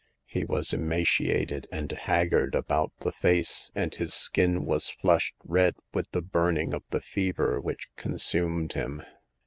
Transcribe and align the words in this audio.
He 0.25 0.43
was 0.43 0.73
emaciated 0.73 1.67
and 1.71 1.91
haggard 1.91 2.55
about 2.55 2.91
the 3.01 3.11
face, 3.11 3.69
and 3.75 3.93
his 3.93 4.15
skin 4.15 4.65
was 4.65 4.89
flushed 4.89 5.35
red 5.45 5.75
with 5.93 6.09
the 6.09 6.23
burning 6.23 6.73
of 6.73 6.89
the 6.89 7.01
fever 7.01 7.61
which 7.61 7.87
con 7.97 8.13
sumed 8.13 8.73
him. 8.73 9.03